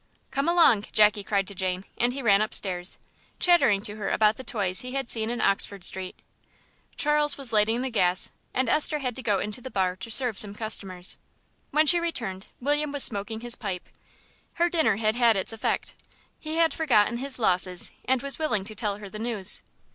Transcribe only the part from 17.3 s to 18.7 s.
losses, and was willing